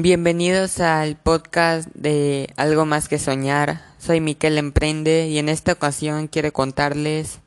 [0.00, 3.82] Bienvenidos al podcast de Algo más que soñar.
[3.98, 7.40] Soy Miquel Emprende y en esta ocasión quiero contarles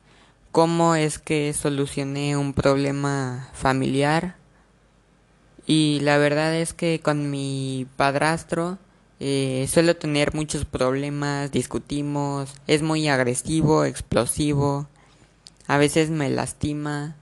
[0.50, 4.36] cómo es que solucioné un problema familiar.
[5.66, 8.76] Y la verdad es que con mi padrastro
[9.18, 14.88] eh, suelo tener muchos problemas, discutimos, es muy agresivo, explosivo,
[15.68, 17.16] a veces me lastima.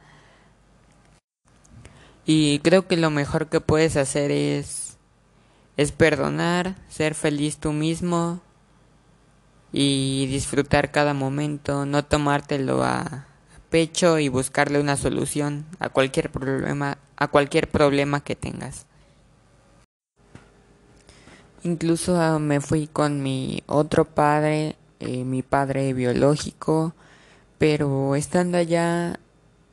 [2.27, 4.90] Y creo que lo mejor que puedes hacer es
[5.81, 8.43] es perdonar, ser feliz tú mismo
[9.73, 13.25] y disfrutar cada momento, no tomártelo a
[13.71, 18.85] pecho y buscarle una solución a cualquier problema, a cualquier problema que tengas.
[21.63, 26.93] Incluso ah, me fui con mi otro padre, eh, mi padre biológico,
[27.57, 29.19] pero estando allá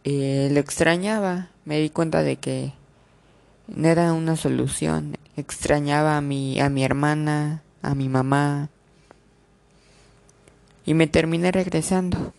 [0.05, 1.50] eh, lo extrañaba.
[1.66, 2.72] Me di cuenta de que
[3.68, 5.18] no era una solución.
[5.38, 8.70] Extrañaba a mi, a mi hermana, a mi mamá.
[10.84, 12.34] Y me terminé regresando.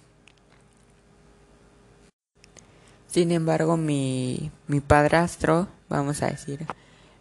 [3.06, 6.66] Sin embargo, mi, mi padrastro, vamos a decir,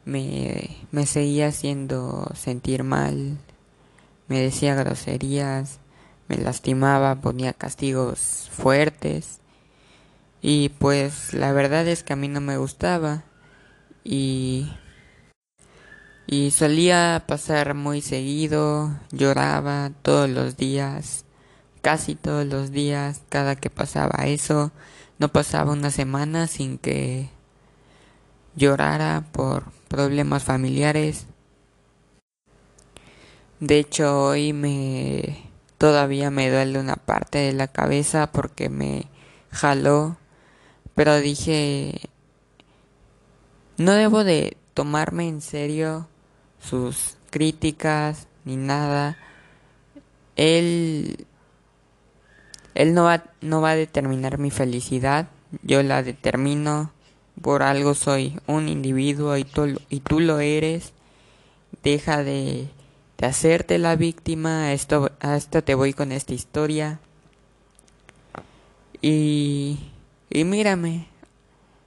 [0.03, 3.38] me, me seguía haciendo sentir mal,
[4.28, 5.78] me decía groserías,
[6.28, 9.42] me lastimaba, ponía castigos fuertes.
[10.42, 13.25] Y pues la verdad es que a mí no me gustaba
[14.03, 14.72] y
[16.28, 21.23] y solía pasar muy seguido, lloraba todos los días,
[21.81, 24.72] casi todos los días, cada que pasaba eso,
[25.20, 27.30] no pasaba una semana sin que
[28.55, 31.28] llorara por problemas familiares.
[33.61, 39.08] De hecho, hoy me todavía me duele una parte de la cabeza porque me
[39.50, 40.17] jaló,
[40.94, 42.02] pero dije
[43.78, 46.08] no debo de tomarme en serio
[46.59, 49.17] sus críticas ni nada.
[50.36, 51.25] Él,
[52.76, 55.30] él no, va, no va a determinar mi felicidad,
[55.64, 56.92] yo la determino.
[57.42, 60.93] Por algo soy un individuo y tú, y tú lo eres.
[61.83, 62.67] Deja de,
[63.17, 64.73] de hacerte la víctima.
[64.73, 66.99] Esto, a esto te voy con esta historia.
[69.02, 69.92] Y,
[70.32, 71.08] y mírame,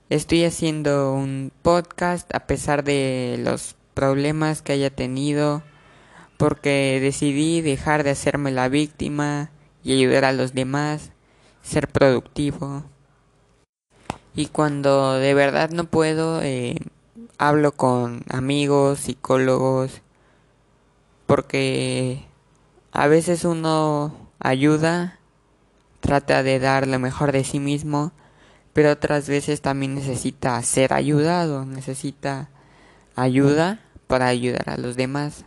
[0.08, 5.62] estoy haciendo un podcast a pesar de los problemas que haya tenido,
[6.38, 9.50] porque decidí dejar de hacerme la víctima
[9.84, 11.12] y ayudar a los demás,
[11.60, 12.84] ser productivo.
[14.34, 16.76] Y cuando de verdad no puedo, eh,
[17.36, 20.00] hablo con amigos, psicólogos,
[21.26, 22.24] porque
[22.92, 25.18] a veces uno ayuda,
[26.00, 28.12] trata de dar lo mejor de sí mismo,
[28.72, 32.48] pero otras veces también necesita ser ayudado, necesita
[33.14, 35.44] ayuda para ayudar a los demás.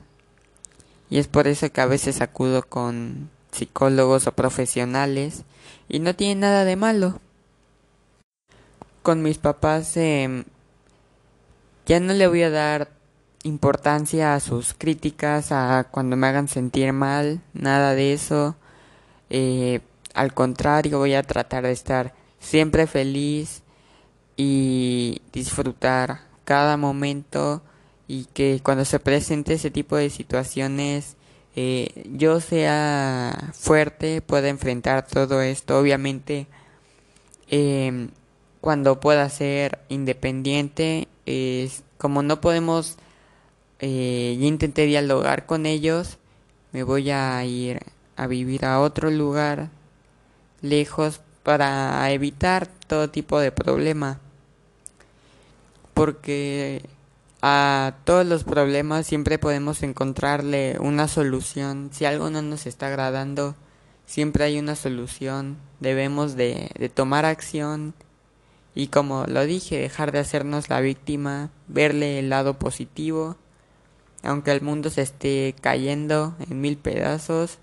[1.09, 5.43] Y es por eso que a veces acudo con psicólogos o profesionales
[5.89, 7.19] y no tiene nada de malo.
[9.01, 10.45] Con mis papás eh,
[11.85, 12.91] ya no le voy a dar
[13.43, 18.55] importancia a sus críticas, a cuando me hagan sentir mal, nada de eso.
[19.29, 19.81] Eh,
[20.13, 23.61] al contrario, voy a tratar de estar siempre feliz
[24.37, 27.61] y disfrutar cada momento
[28.07, 31.15] y que cuando se presente ese tipo de situaciones
[31.55, 35.77] eh, yo sea fuerte, pueda enfrentar todo esto.
[35.79, 36.47] Obviamente,
[37.49, 38.09] eh,
[38.61, 42.97] cuando pueda ser independiente, es como no podemos,
[43.79, 46.17] eh, yo intenté dialogar con ellos,
[46.71, 47.79] me voy a ir
[48.15, 49.69] a vivir a otro lugar
[50.61, 54.19] lejos para evitar todo tipo de problema.
[55.93, 56.81] Porque
[57.45, 61.89] a todos los problemas siempre podemos encontrarle una solución.
[61.91, 63.53] Si algo no nos está agradando,
[64.05, 65.57] siempre hay una solución.
[65.81, 67.95] Debemos de, tomar acción
[68.73, 73.35] y como lo dije, dejar de hacernos la víctima, verle el lado positivo.
[74.21, 77.57] Aunque el mundo se esté cayendo en mil pedazos,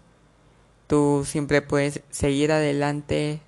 [0.88, 3.41] tú siempre puedes seguir adelante,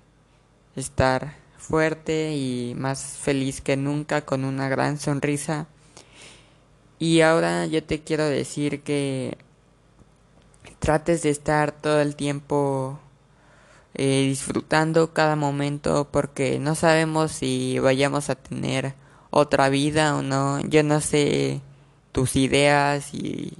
[0.75, 5.67] estar fuerte y más feliz que nunca con una gran sonrisa
[7.03, 9.37] y ahora yo te quiero decir que
[10.79, 12.97] trates de estar todo el tiempo
[13.93, 18.93] eh, disfrutando cada momento porque no sabemos si vayamos a tener
[19.31, 20.61] otra vida o no.
[20.61, 21.59] Yo no sé
[22.13, 23.51] tus ideas y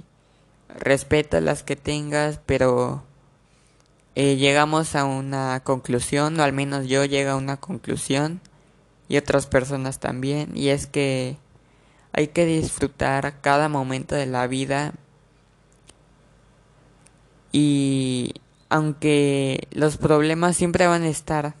[0.78, 3.04] respeto las que tengas, pero
[4.14, 8.40] eh, llegamos a una conclusión, o al menos yo llego a una conclusión
[9.06, 11.36] y otras personas también, y es que
[12.16, 14.94] hay que disfrutar cada momento de la vida
[17.50, 18.34] y
[18.68, 21.54] aunque los problemas siempre van a estar,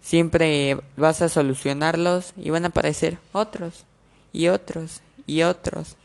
[0.00, 3.84] siempre vas a solucionarlos y van a aparecer otros
[4.32, 5.96] y otros y otros.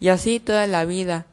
[0.00, 1.26] Y así toda la vida.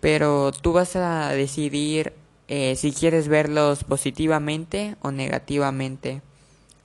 [0.00, 2.12] Pero tú vas a decidir
[2.48, 6.20] eh, si quieres verlos positivamente o negativamente.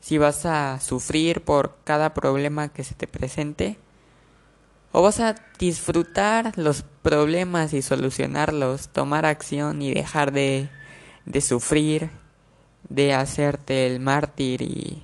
[0.04, 3.78] Si vas a sufrir por cada problema que se te presente
[4.92, 10.68] o vas a disfrutar los problemas y solucionarlos, tomar acción y dejar de,
[11.26, 12.10] de sufrir,
[12.90, 15.04] de hacerte el mártir y,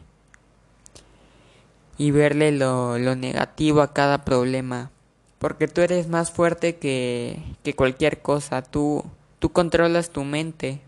[1.98, 4.92] y verle lo, lo negativo a cada problema.
[5.38, 9.06] Porque tú eres más fuerte que, que cualquier cosa, tú,
[9.40, 10.82] tú controlas tu mente.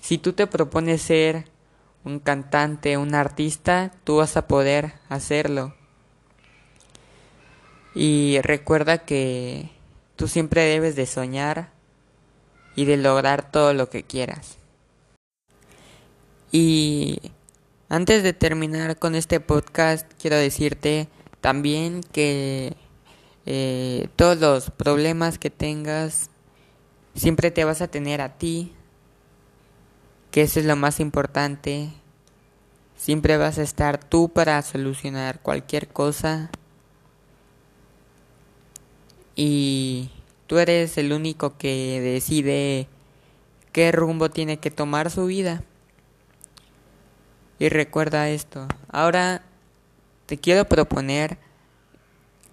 [0.00, 1.55] Si tú te propones ser
[2.06, 5.74] un cantante, un artista, tú vas a poder hacerlo.
[7.96, 9.70] Y recuerda que
[10.14, 11.72] tú siempre debes de soñar
[12.76, 14.56] y de lograr todo lo que quieras.
[16.52, 17.32] Y
[17.88, 21.08] antes de terminar con este podcast, quiero decirte
[21.40, 22.76] también que
[23.46, 26.30] eh, todos los problemas que tengas,
[27.16, 28.76] siempre te vas a tener a ti,
[30.36, 31.88] que eso es lo más importante.
[32.94, 36.50] Siempre vas a estar tú para solucionar cualquier cosa
[39.34, 40.10] y
[40.46, 42.86] tú eres el único que decide
[43.72, 45.62] qué rumbo tiene que tomar su vida.
[47.58, 48.68] Y recuerda esto.
[48.88, 49.42] Ahora
[50.26, 51.38] te quiero proponer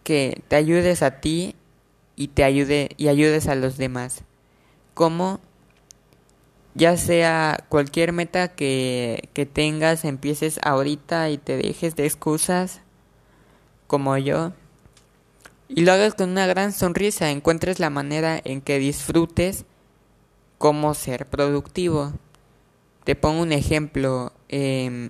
[0.05, 1.53] que te ayudes a ti
[2.15, 4.23] y te ayude y ayudes a los demás.
[4.93, 5.41] Como
[6.75, 12.81] ya sea cualquier meta que, que tengas, empieces ahorita y te dejes de excusas
[13.87, 14.53] como yo
[15.75, 19.65] y lo hagas con una gran sonrisa, encuentres la manera en que disfrutes
[20.59, 22.13] cómo ser productivo.
[23.05, 25.09] Te pongo un ejemplo em,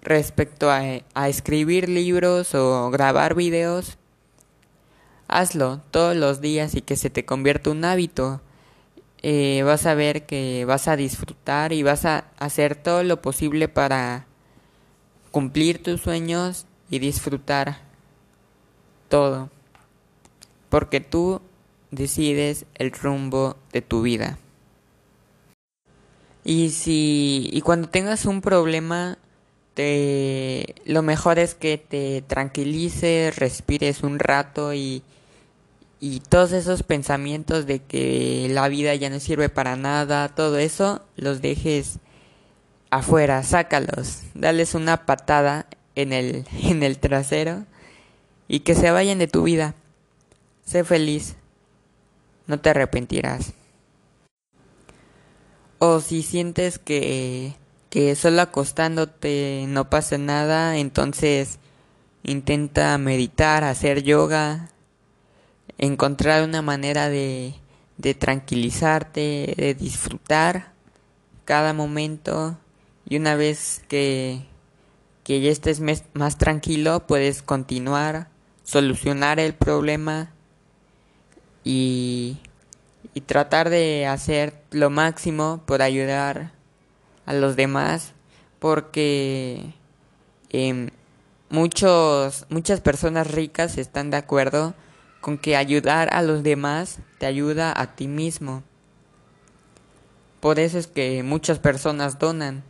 [0.00, 0.80] respecto a,
[1.12, 3.98] a escribir libros o grabar videos.
[5.28, 8.40] Hazlo todos los días y que se te convierta un hábito.
[9.26, 13.68] Eh, vas a ver que vas a disfrutar y vas a hacer todo lo posible
[13.68, 14.26] para
[15.30, 17.78] cumplir tus sueños y disfrutar
[19.08, 19.48] todo
[20.68, 21.40] porque tú
[21.90, 24.36] decides el rumbo de tu vida.
[26.44, 29.16] Y si y cuando tengas un problema
[29.72, 35.02] te lo mejor es que te tranquilices, respires un rato y
[36.06, 41.00] y todos esos pensamientos de que la vida ya no sirve para nada, todo eso
[41.16, 41.98] los dejes
[42.90, 47.64] afuera, sácalos, dales una patada en el en el trasero
[48.48, 49.76] y que se vayan de tu vida.
[50.66, 51.36] Sé feliz,
[52.46, 53.54] no te arrepentirás.
[55.78, 57.54] O si sientes que,
[57.88, 61.60] que solo acostándote no pasa nada, entonces
[62.24, 64.68] intenta meditar, hacer yoga,
[65.78, 67.54] encontrar una manera de,
[67.98, 70.72] de tranquilizarte, de disfrutar
[71.44, 72.58] cada momento.
[73.08, 74.46] Y una vez que,
[75.24, 75.80] que ya estés
[76.14, 78.28] más tranquilo puedes continuar,
[78.62, 80.32] solucionar el problema
[81.64, 82.38] y,
[83.14, 86.52] y tratar de hacer lo máximo por ayudar
[87.26, 88.12] a los demás
[88.58, 89.74] porque
[90.50, 90.90] eh,
[91.50, 94.74] muchos, muchas personas ricas están de acuerdo
[95.24, 98.62] con que ayudar a los demás te ayuda a ti mismo.
[100.40, 102.62] Por eso es que muchas personas donan,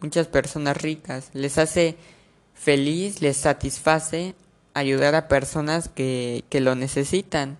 [0.00, 1.98] muchas personas ricas, les hace
[2.54, 4.34] feliz, les satisface
[4.72, 7.58] ayudar a personas que, que lo necesitan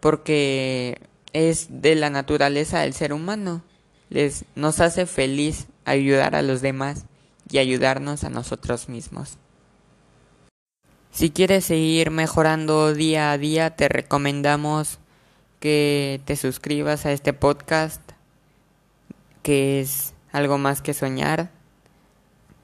[0.00, 1.00] porque
[1.32, 3.62] es de la naturaleza del ser humano.
[4.10, 7.06] Les, nos hace feliz ayudar a los demás
[7.50, 9.38] y ayudarnos a nosotros mismos.
[11.12, 14.98] Si quieres seguir mejorando día a día, te recomendamos
[15.58, 18.00] que te suscribas a este podcast,
[19.42, 21.50] que es algo más que soñar.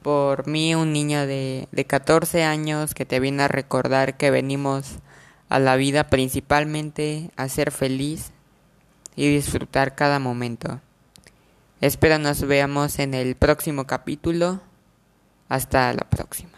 [0.03, 5.01] Por mí, un niño de, de 14 años que te viene a recordar que venimos
[5.49, 8.31] a la vida principalmente a ser feliz
[9.17, 10.81] y disfrutar cada momento.
[11.81, 14.61] Espero nos veamos en el próximo capítulo.
[15.49, 16.56] Hasta la próxima.